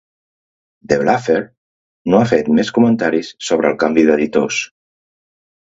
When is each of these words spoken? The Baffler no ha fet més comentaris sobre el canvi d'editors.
The 0.93 0.97
Baffler 1.01 1.43
no 2.13 2.21
ha 2.21 2.29
fet 2.33 2.49
més 2.61 2.73
comentaris 2.79 3.31
sobre 3.51 3.73
el 3.73 3.79
canvi 3.85 4.07
d'editors. 4.09 4.63